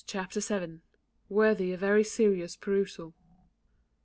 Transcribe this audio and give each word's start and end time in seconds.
Chapter 0.07 0.39
vii. 0.39 0.79
_Worthy 1.29 1.75
a 1.75 1.77
very 1.77 2.03
serious 2.03 2.55
perusal. 2.55 3.13